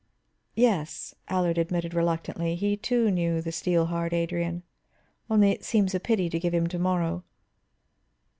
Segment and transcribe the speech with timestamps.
[0.55, 4.63] "Yes," Allard admitted reluctantly, he too knew the steel hard Adrian.
[5.29, 7.23] "Only, it seems a pity to give him to morrow."